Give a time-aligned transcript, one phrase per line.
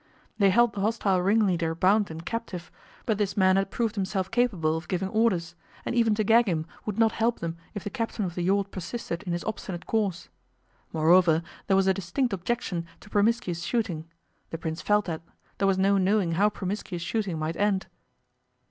[0.39, 2.71] They held the hostile ringleader bound and captive,
[3.05, 5.53] but this man had proved himself capable of giving orders,
[5.85, 8.71] and even to gag him would not help them if the captain of the yacht
[8.71, 10.27] persisted in his obstinate course.
[10.91, 14.07] Moreover, there was a distinct objection to promiscuous shooting.
[14.49, 15.21] The Prince felt that
[15.59, 17.85] there was no knowing how promiscuous shooting might end.